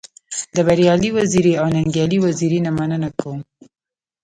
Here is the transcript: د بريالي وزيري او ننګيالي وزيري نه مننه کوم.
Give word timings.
د 0.55 0.57
بريالي 0.67 1.09
وزيري 1.17 1.53
او 1.61 1.65
ننګيالي 1.75 2.17
وزيري 2.25 2.59
نه 2.65 2.71
مننه 2.77 3.09
کوم. 3.19 3.39